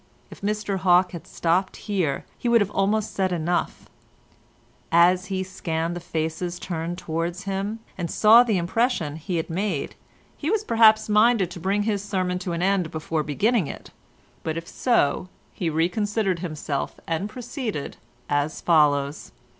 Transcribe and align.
If 0.31 0.41
Mr 0.41 0.77
Hawke 0.79 1.11
had 1.11 1.27
stopped 1.27 1.75
here 1.75 2.25
he 2.35 2.49
would 2.49 2.59
have 2.59 2.71
almost 2.71 3.13
said 3.13 3.31
enough; 3.31 3.87
as 4.91 5.27
he 5.27 5.43
scanned 5.43 5.95
the 5.95 5.99
faces 5.99 6.57
turned 6.57 6.97
towards 6.97 7.43
him, 7.43 7.81
and 7.99 8.09
saw 8.09 8.41
the 8.41 8.57
impression 8.57 9.15
he 9.17 9.37
had 9.37 9.47
made, 9.47 9.93
he 10.35 10.49
was 10.49 10.63
perhaps 10.63 11.07
minded 11.07 11.51
to 11.51 11.59
bring 11.59 11.83
his 11.83 12.03
sermon 12.03 12.39
to 12.39 12.53
an 12.53 12.63
end 12.63 12.89
before 12.89 13.21
beginning 13.21 13.67
it, 13.67 13.91
but 14.41 14.57
if 14.57 14.67
so, 14.67 15.29
he 15.53 15.69
reconsidered 15.69 16.39
himself 16.39 16.99
and 17.05 17.29
proceeded 17.29 17.97
as 18.27 18.59
follows. 18.59 19.31